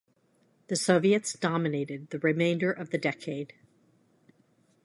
The 0.65 0.75
Soviets 0.75 1.33
dominated 1.33 2.09
the 2.09 2.17
remainder 2.17 2.71
of 2.71 2.89
the 2.89 2.97
decade. 2.97 3.53